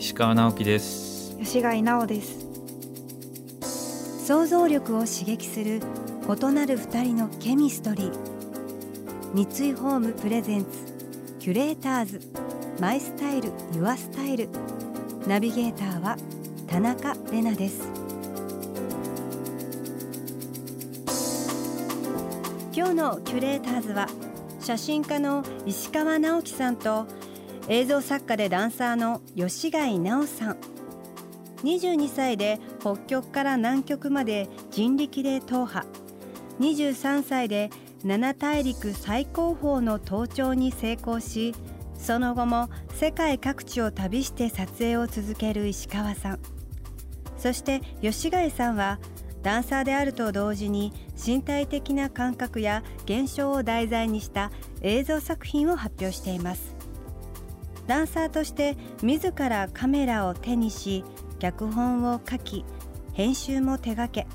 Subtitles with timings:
[0.00, 1.36] 石川直樹です。
[1.38, 2.46] 吉貝直です。
[4.26, 5.82] 想像力を刺激する
[6.26, 8.12] 異なる二人のケミストリー。
[9.34, 10.68] 三井ホームプレゼンツ
[11.38, 12.20] キュレーターズ。
[12.80, 14.48] マイスタイルユアスタイル。
[15.26, 16.16] ナビゲーターは
[16.66, 17.86] 田中れなです。
[22.74, 24.08] 今日のキュレーターズは
[24.62, 27.06] 写真家の石川直樹さんと
[27.70, 30.56] 映像作家でダンサーの吉貝直さん。
[31.62, 35.86] 22歳で北極から南極まで人力で踏破。
[36.58, 37.70] 23歳で
[38.04, 41.54] 7大陸最高峰の登頂に成功し
[41.94, 46.40] その後も世界各地を旅して撮影を続ける石川さん。
[47.38, 48.98] そして吉貝さんは
[49.44, 50.92] ダンサーであると同時に
[51.24, 54.50] 身体的な感覚や現象を題材にした
[54.82, 56.69] 映像作品を発表しています。
[57.90, 61.04] ダンサーとして自らカメラを手にし
[61.40, 62.64] 脚本を書き
[63.14, 64.28] 編集も手掛け。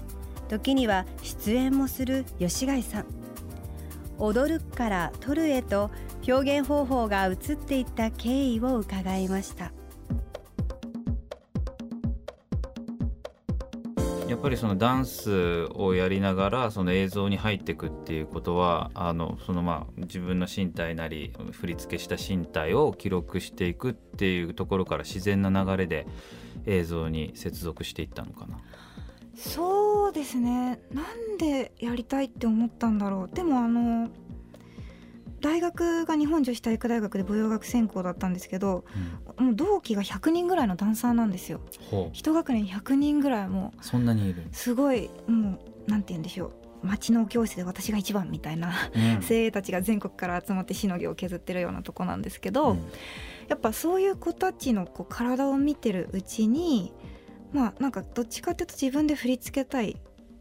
[0.50, 3.06] 時には出演もする吉貝さん。
[4.18, 5.90] 踊るから撮るへと
[6.28, 9.72] 表現方法が移っていった経緯を伺いました。
[14.28, 26.08] やっぱりそのダンスをやりながらその映像に入っていくっていうことはあのそのまあ自分の身体なり振り付けした身体を記録していくっていうところから自然な流れで
[26.66, 28.60] 映像に接続していったのかな。
[29.36, 30.80] そうですね。
[30.92, 33.36] なんでやりたいって思ったんだろう。
[33.36, 34.10] でもあの
[35.46, 38.84] 大学が日本女子体育大学で舞踊学専攻だったんですけど、
[39.38, 41.62] うん、もう同期が100人ぐらいのダンサーなんですよ。
[42.14, 44.42] 一学年100人ぐらいもそんなにいる。
[44.52, 46.48] すごいもうなんて言うんでしょ
[46.82, 46.88] う。
[46.88, 48.74] 町の教室で私が一番みたいな、
[49.18, 52.80] うん、 精鋭たちが全国から集まってしのぎを削ってるようなとこなんですけど、うん、
[53.48, 56.92] やっぱそういう子たちのこう体を見てるうちに
[57.54, 59.96] まあなんかどっちかっていうと自分で振り付けたい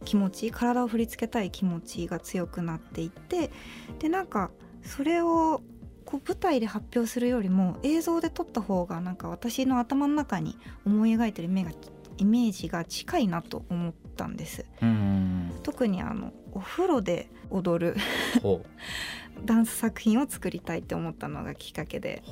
[0.06, 3.50] 気持ち体を振り付けたい気持ちが強くなっていって
[3.98, 4.50] でなんか
[4.84, 5.62] それを
[6.04, 11.70] こう舞台で発表するよりも映像で撮った方がなんか私の頭の中に思い描いてる目が
[12.18, 14.64] イメージが近いなと思ったんです。
[15.62, 17.96] 特にあのお風呂で踊る
[19.44, 22.22] ダンス作品を作りたいって思ったのがきっかけで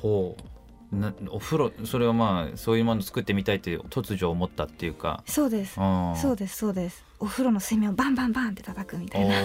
[0.99, 5.23] なお風呂それはまあそういうもの作ってみたいって突如思ったっていうか。
[5.25, 5.75] そうです。
[5.75, 7.03] そうですそうです。
[7.19, 9.35] お風呂の水面をバンバンバンって叩くみたいな。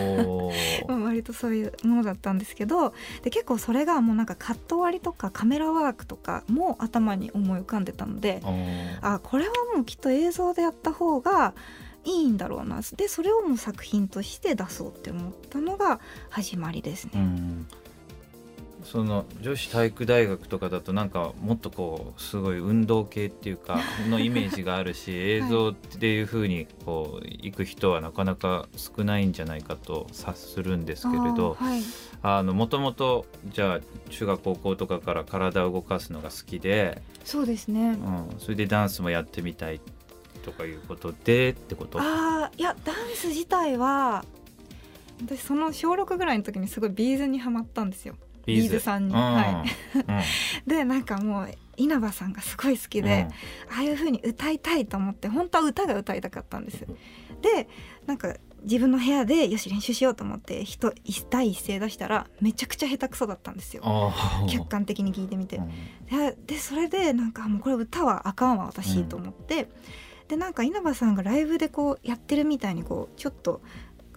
[1.04, 2.92] 割とそういうものだったんですけど。
[3.22, 8.42] で結構それがもうなんかカット割りとかカメラワークとかも頭に思い浮かんでたので
[9.00, 11.54] あこれはもうきっと映像でやった方が
[12.04, 12.80] いいんだろうな。
[12.96, 17.12] でそれをもう作品として出そうって思ったのが始まりですね。
[18.84, 31.56] その女子体育大学とかだとなんかもっとこうすごい運動系っていうかのイメージがあるし 映像っていうふうにこう行く人はなかなか少ないんじゃないかと察するんですけれど
[32.52, 33.80] もともとじゃあ
[34.10, 39.80] 中学高校とかから体を動かすのが好きでそうですね、うん、それでダンスもやってみたい
[40.44, 41.98] とかいうことでってこと？
[42.00, 44.24] あいやダンス自体は
[45.22, 48.14] 私その小6ぐらいの時にすごいビーズにはまったんですよ。
[48.48, 48.80] ビーズ。
[48.80, 49.14] さんに。
[49.14, 49.64] は
[50.66, 53.28] い、 でなんかもう稲葉さんがすごい好きで、
[53.70, 56.86] うん、ああいう風に歌いたいと思って本当は歌が歌いたかったんです。
[57.40, 57.68] で
[58.06, 60.92] なんか自分の部屋でよし練習しようと思って人
[61.30, 64.12] 第一声出したらめちゃくちゃ下手くそだったんですよ。
[64.48, 65.60] 客観的に聞いてみて。
[66.10, 69.64] ででそれでなんかもうこれ歌はあかんわ私と思って、
[70.22, 73.60] うん、でなんか稲葉さんがライブでこうやってるみたいにこうちょっと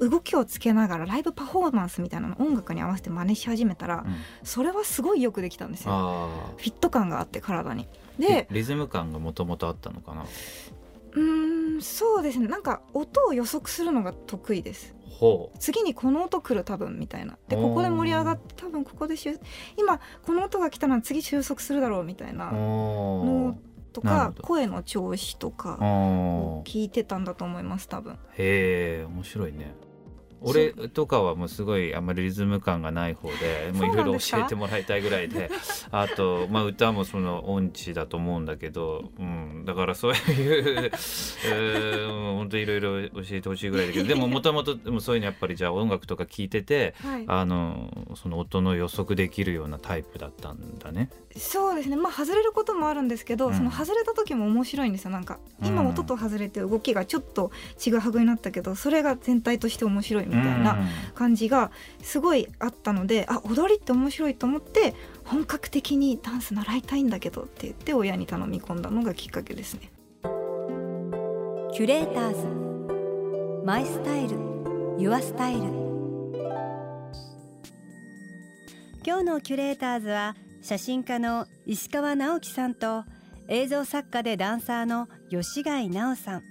[0.01, 6.27] 動きをつけながらライブパフォーマンスみたいなの音楽に合わせて真似し始めたら、うん、それはすごいよくできたんですよ。
[6.57, 7.87] フィット感があって体に。
[8.19, 10.25] でリズム感がもともとあったのかな？
[11.13, 12.47] うんそうですね。
[12.47, 14.95] なんか音を予測するのが得意です。
[15.59, 17.37] 次にこの音来る多分みたいな。
[17.47, 19.15] でここで盛り上がって多分ここで
[19.77, 23.55] 今この音が来たら次収束するだろうみたいなの
[23.93, 25.77] とか声の調子とか
[26.65, 28.13] 聞いてたんだと思います多分。
[28.37, 29.75] へえ面白いね
[30.41, 35.49] 俺とかはもうすごいあんまりリズム感がない方で もういろいろ教えてもらいたいぐらいで。
[35.91, 40.91] あと、まあ、歌もその音痴だと思うんだけど、うん、だからそういう、え
[41.51, 51.09] ー、本当いろいろ教えてほしいぐらいだけどでももともとそういうのやっぱりじゃあ音楽とか聞いてて、はい、あのその音の予測できるようなタイプだったんだね。
[51.37, 51.95] そうですね。
[51.95, 55.11] まあ外れることもあるんですけど、うん、その外れた時も面白いんですよ。
[55.11, 60.77] なんか今音と外れて動きがちょっとちぐはぐになったけどそれが全体として面白いみたいな
[61.13, 64.95] 感じがすごいあったので、うん、あ踊りって面白いと思って
[65.25, 69.91] 本格的にダンス習いたいんだけどって言って親に頼み込んだのがきっかけですね。
[71.73, 73.65] キュレーターズ。
[73.65, 74.37] マイスタイル。
[74.97, 75.61] ユアスタイル。
[79.03, 83.03] 今日のキュレーターズは写真家の石川直樹さんと
[83.47, 86.43] 映像作家でダンサーの吉貝直さん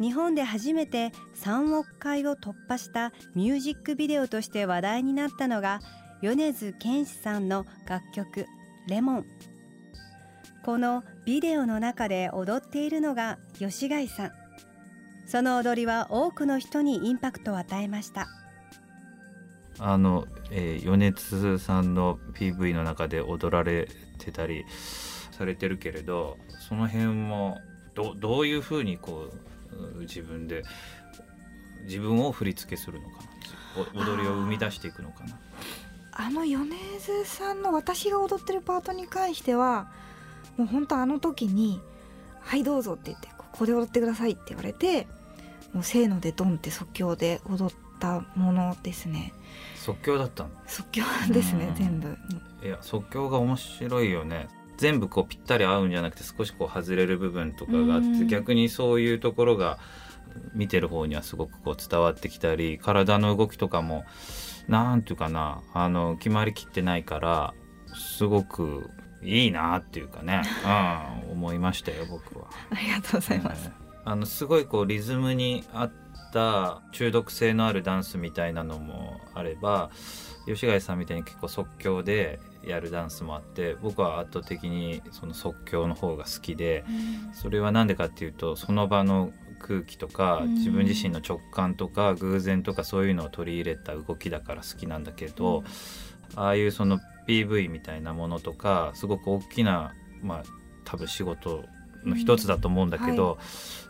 [0.00, 5.80] 日本で初めて3億回を突破したミュージックビデオとして話題になったのが
[6.22, 8.46] 米津玄師さんの楽曲
[8.88, 9.26] 「レモン」
[10.64, 14.42] このビデオの中で踊っているのが吉貝さん。
[15.26, 18.28] その踊りは多くの人にインパクトを与えました。
[19.78, 24.64] あの、えー、米津さんの PV の中で踊られてたり
[25.30, 27.58] されてるけれどその辺も
[27.94, 29.51] どどういうふうにこう
[30.00, 30.64] 自分で
[31.84, 33.32] 自分を振り付けするのかな。
[33.94, 35.38] 踊りを生み出していくのかな。
[36.12, 39.90] あの米津さんの私が踊ってるパートに関しては
[40.58, 41.80] もう本当あの時に
[42.40, 45.08] 「はいどうぞ」って言って「ここで踊ってください」って言われて
[45.72, 49.32] もうせーのでドンって即興で踊ったものですね。
[49.76, 51.02] 即興だった即興
[51.32, 52.16] ですね全部。
[52.62, 54.48] いや即興が面白いよね
[54.82, 59.78] 全部こうぴったり合うんじゃなくて少しこう外れる部分とかがあって逆にそういうところが
[60.54, 64.04] 見てる方にはすごくこう伝わってきたり体の動きとかも
[64.66, 67.54] なんていうかなあの決まりきってないから
[67.94, 68.90] すごく
[69.22, 70.42] いいなっていうかね、
[71.28, 72.46] うん、思いましたよ僕は。
[72.70, 73.70] ありがとうございます。
[74.04, 75.92] あのすごいこうリズムに合っ
[76.32, 79.90] た中毒性のあるダンスみたいなのもあれば
[80.46, 86.84] 吉貝さんみたいに結構即興でやるダンスもあって僕は圧倒的にその即興の方が好きで、
[87.32, 95.64] それは何でかっていうとその場の空気とか自分自身の直感とか偶然とかそういうのを取り入れた動きだから好きなんだけど、
[96.34, 100.42] ああいうその PV みたいなものとかすごく大きなまあ
[100.84, 101.64] 多分仕事
[102.04, 103.28] の一つだと思うんだけど、うん。
[103.28, 103.38] はい、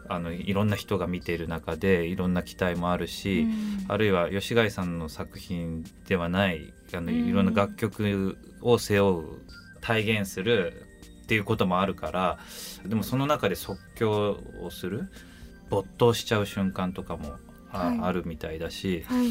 [0.08, 9.24] あのいろんな人が見ている中でいろんな期待もあるし、うん、あるいは吉貝さんの作品ではないあのいろんな楽曲を背負う
[9.80, 10.86] 体現する
[11.22, 12.38] っていうこともあるから
[12.86, 15.08] でもその中で即興をする
[15.70, 17.36] 没頭しちゃう瞬間とかも
[17.74, 19.28] あはい、あるみたいだし、はい、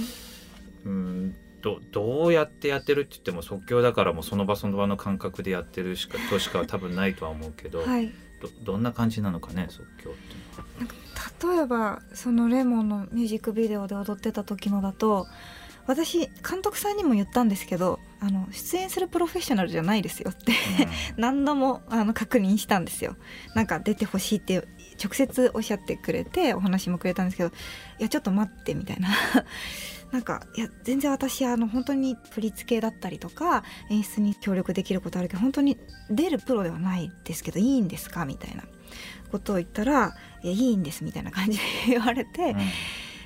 [0.85, 8.11] うんどどうやってやってるって言っても即興だからもうその場その場の感覚でやってるしかとしか多分ないとは思うけど、はい、
[8.41, 15.27] どどんな感じなのかね即興って例えばそのレモンのミュージックビデオで踊ってた時のだと
[15.87, 20.53] 私監督さんにも言ったんですけどあの出演するプロフェッショナルじゃないですよって
[21.17, 23.15] 何度もあの確認したんですよ。
[23.55, 24.67] なんか出てほしいって
[25.03, 29.09] 直接おっしゃってくれてお話もくれたんですけどいやちょっと待ってみたいな。
[30.11, 35.77] なんかいや全然私あの本当に振り付けだったりとか演出に協力できることあるけど本当に
[36.09, 38.25] 出るプロではないですけどいいんですか？
[38.25, 38.63] みたいな
[39.31, 42.57] ことを言ったら「いやいいんです」みたいな感じで言われて、うん、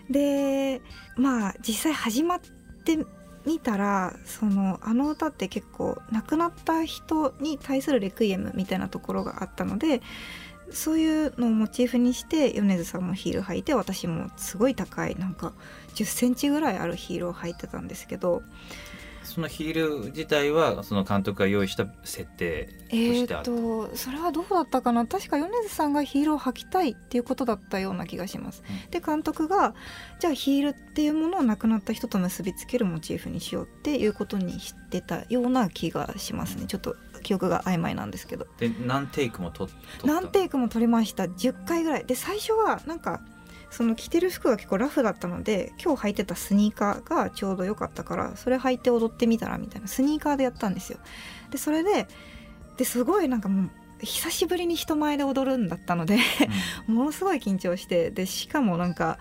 [0.10, 0.82] で
[1.16, 2.40] まあ実際始まっ
[2.84, 3.06] て
[3.46, 10.02] みたらそのあの歌って結構亡くなった人に対するレクイエムみたいなところがあったので
[10.72, 15.54] そういうのをモチーフにして米津さんもヒール履いて私もすごい高いなんか
[15.94, 18.42] 1 0センチぐらいあるヒールを履いてたんですけど
[19.26, 23.52] そのヒール自体はその監督が用意した設定としてあった。
[23.52, 25.06] えー、とそれはどうだったかな？
[25.06, 29.74] 確か米津さんがヒールを履きたいっていうことだったような気がします、うん、で監督が
[30.20, 38.46] じゃあヒールっていうものを亡くなった人と結びつけるモチーフにしようっていうことにしてたような気がしますね、うん、ちょっと記憶が曖昧なんですけど。
[38.60, 39.68] で何テイクも撮
[40.04, 41.24] 何テイクも撮りました。
[41.24, 42.06] 10回ぐらい。
[42.06, 43.22] で最初はなんか
[43.70, 51.00] その着てる服が結構ラフだったので今日履いてたスニーカーがちょうど良かったからそれ履いて踊ってみたらみたいなスニーカーでやったんですよ。
[51.52, 52.08] でそれで
[52.78, 53.70] ですごいなんかもう
[54.02, 56.20] 久しぶりに人前で踊るんだったので
[56.88, 59.18] ものすごい緊張してでしかもなんか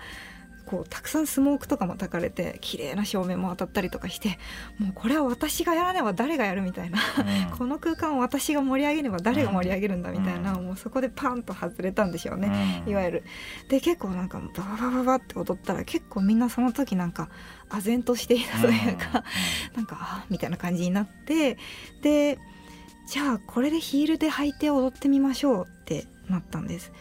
[0.66, 4.38] こうたくさんスモークとかも焚かれて綺麗な照明も当たったりとかして
[4.78, 6.98] もうこれは私がやらねば誰がやるみたいな、
[7.48, 13.24] うん、 この空間を私が盛り上げれば誰が盛り上げるんだみたいな、うん、もうそこでパンと外れたんでしょうね、うん、いわゆる。
[13.68, 17.28] で結構なんかバババババって踊ったら結構みんなその時なんか
[17.68, 19.24] 唖然としていたというか、
[19.74, 21.58] なんかあみたいな感じになって
[22.02, 22.38] で
[23.06, 26.92] じゃあこれでヒールで履いて踊ってみましょうってなったんです。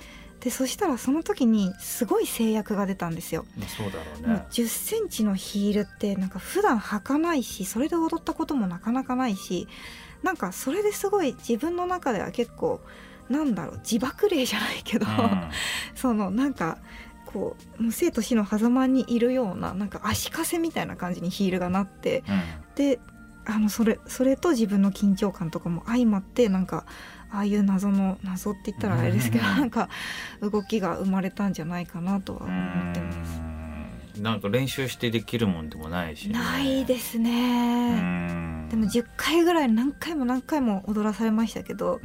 [0.44, 3.46] でそしたらその時にすごい制約が出たんですよ。
[3.78, 4.28] そうだろうね。
[4.28, 9.70] もう10センチのヒールってなんか普段履かないしそれで踊ったこともなかなかないし
[10.22, 12.82] なんかそれですごい自分の中では結構
[13.30, 15.50] なんだろう自爆霊じゃないけど、うん、
[15.96, 16.78] そのなんか
[17.26, 23.00] こう生と死の狭間にいるようななんか足かせみたいな感じにヒールがなって、うん、で
[23.46, 26.86] あのそれそれと自分の緊張感とかも相まってなんか
[27.34, 29.90] ああいう謎の謎って言ったらあれですけど、なんか
[30.40, 34.22] 動きが生まれたんじゃないかなとは思ってます。
[34.22, 38.68] なんか練習してできるもんでもないし、ね、ないですね。
[38.70, 42.00] でも10回ぐらい何回も何回も踊らされましたけど、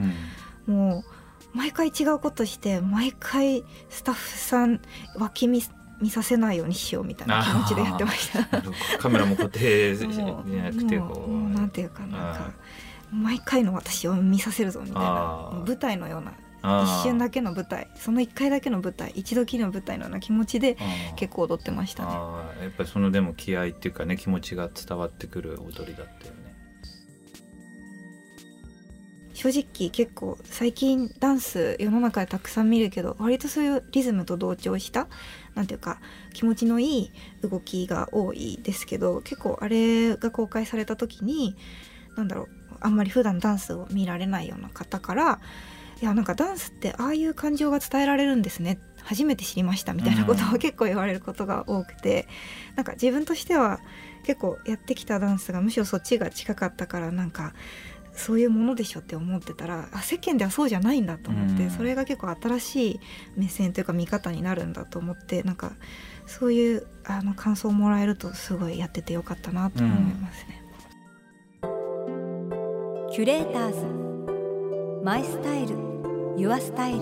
[0.67, 1.05] うん、も
[1.53, 4.81] う毎回違うことして毎回スタッフさん
[5.17, 5.63] 脇見
[6.01, 8.63] 見させないようにしようみたいな気持ちでやってました。
[8.99, 11.49] カメラも固定じゃなくて こう。
[11.51, 12.51] なんていうかなんか
[13.13, 16.35] 毎回の私を見させるぞみたいな舞台のような
[16.85, 20.77] 一瞬だけの舞台その一回だけの舞台一度きりの舞台のような気持ちで
[21.17, 22.13] 結構踊ってましたね。
[22.13, 26.49] やっぱりそのでも気合っていうかね気持ちが伝わってくる踊りだったよね。
[29.35, 35.07] 正直結構最近ダンス世の中でたくさん見るけど割とそういうリズムと同調した
[35.55, 36.01] なんていうか
[36.33, 37.13] 気持ちのいい
[37.43, 41.55] 動きが多いですけど結構あれが公開された時に
[42.17, 45.41] なんだろうあんまり普段ダンスを見られないような方から
[46.01, 48.79] いやなんかダンスってああいう感情が伝えられるんですね。
[49.03, 52.29] 初めて知りましたみたいなことを結構言われることが多くて、
[52.71, 53.81] うん、なんか自分としては
[54.25, 57.55] 結構やってきたダンスがむしろそっちが近かったからなんか
[58.13, 63.01] そういうものでしょって思ってたらあ世間ではそうじゃないんだと思って、うん、それが結構新しい
[63.37, 65.73] 目線というか見方になるんだと思ってなんか
[66.27, 70.58] そういうあの感想をもらえるとすごいやっててよかったなと思いますね。
[73.19, 75.05] キュレーターズ。
[75.05, 75.75] マイスタイル。
[76.37, 77.01] ユアスタイル。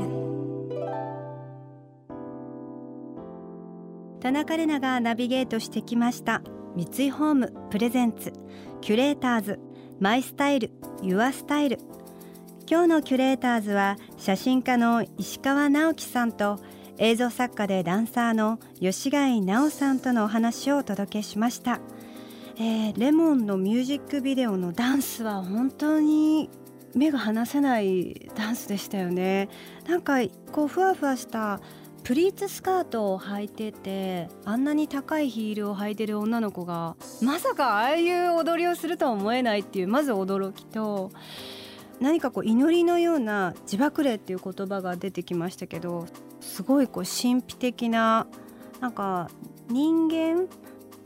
[4.23, 6.40] 田中れながナビゲートしてきました。
[6.75, 7.52] 三井ホーム。
[7.68, 8.32] プレゼンツ。
[8.80, 9.61] キュレーターズ。
[10.00, 10.70] マイスタイル。
[11.02, 11.80] ユアスタイル。
[12.66, 16.58] 今日のキュレーターズは写真家の石川直樹さんと
[16.96, 21.78] 映像作家でダンサーの吉開菜央さんとのお話をお届けしました。
[22.58, 26.48] えー、レモンのミュージックビデオのダンスは本当に
[26.94, 29.50] 目が離せないダンスでしたよね。
[29.86, 30.20] なんか
[30.52, 31.60] こうふわふわした
[32.02, 41.10] プリーツスカートを履いててあんなに高いヒールを履いてる女の子がまさかああいう踊りをするとは思えないっていうまず驚きと
[42.00, 46.06] 何かこう祈りのような自爆霊っていう言葉が出てきましたけど
[46.40, 48.28] すごいこう神秘的な
[48.80, 49.28] なんか
[49.68, 50.46] 人間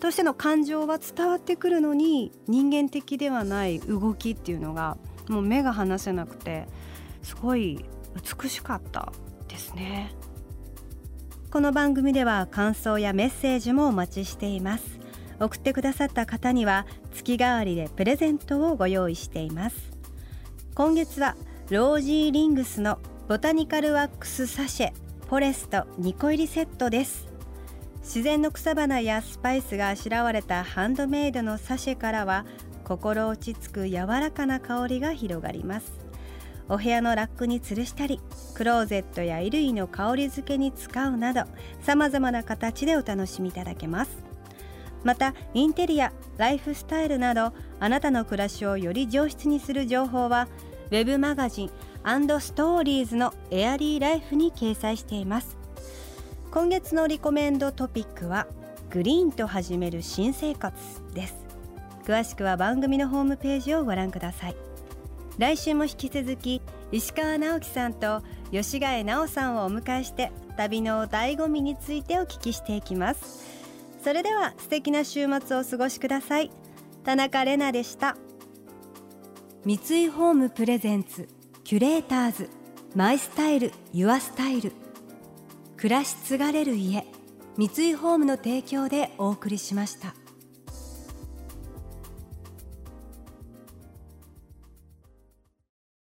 [0.01, 4.97] としての感情は伝わってくるのに人間的ではない動きっていうのが
[5.29, 6.67] もう目が離せなくて
[7.23, 7.85] すごい
[8.41, 9.13] 美しかった
[9.47, 10.15] ですね。
[11.51, 14.99] この番組では感想やメッセージもお待ちしています。
[15.39, 19.77] 送ってくださった方には月替わりでプレゼントをご用意しています。
[20.75, 21.37] 今月は
[21.69, 24.93] ロージーリングスのボタニカルワックスサシェ
[25.29, 27.30] フォレスト2個入りセットです。
[28.03, 32.45] 自然の草花やスパイスがあしらわれたハンドメイドのサシェからは
[32.85, 35.93] 心落ち着く柔らかな香りが広がります。
[36.69, 38.21] お部屋のラックに吊るしたり
[38.55, 41.43] クローゼットや衣類の香り付けに使うなど
[41.81, 44.19] さまざまな形でお楽しみいただけます。
[45.03, 50.49] またインテリアライフスタイルなどあなたの暮らしをより上質にする情報は
[50.91, 51.71] web マガジン
[52.41, 55.60] ストーリーズのエアリーライフに掲載しています。
[56.53, 58.49] 今月のリコメンドトピックは
[58.91, 60.77] グリーンと始める新生活
[61.15, 61.37] です。
[62.05, 64.57] 詳しくは番組のホームページをご覧ください。
[65.39, 73.47] 来週も引き続き石川直樹さんと吉貝直さんをお迎えして旅の醍醐味についてお聞きしていきます。
[74.03, 76.51] それでは素敵な週末をお過ごしください。
[77.05, 78.17] 田中れなでした。
[79.65, 81.29] 三井ホームプレゼンツ
[81.63, 82.51] キュレーターズ
[82.97, 84.73] マイスタイルユアスタイル。
[85.81, 87.07] 暮らし継がれる家
[87.57, 90.15] 三井ホームの提供でお送りしました。